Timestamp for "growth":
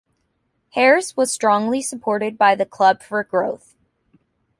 3.23-3.75